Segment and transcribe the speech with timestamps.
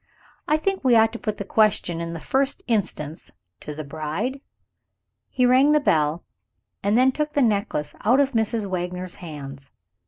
[0.47, 4.41] "I think we ought to put the question, in the first instance, to the bride?"
[5.29, 6.23] He rang the bell,
[6.81, 8.65] and then took the necklace out of Mrs.
[8.65, 9.69] Wagner's hands.